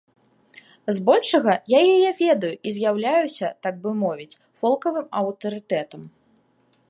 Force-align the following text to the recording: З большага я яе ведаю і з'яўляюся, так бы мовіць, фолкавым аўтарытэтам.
З 0.97 1.03
большага 1.09 1.51
я 1.73 1.81
яе 1.95 2.09
ведаю 2.23 2.51
і 2.69 2.73
з'яўляюся, 2.79 3.47
так 3.67 3.75
бы 3.85 3.89
мовіць, 4.03 4.37
фолкавым 4.61 5.05
аўтарытэтам. 5.23 6.01